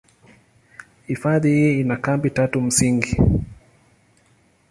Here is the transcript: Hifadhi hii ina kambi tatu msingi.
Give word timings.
Hifadhi 1.07 1.49
hii 1.55 1.79
ina 1.79 1.97
kambi 1.97 2.29
tatu 2.29 2.61
msingi. 2.61 3.21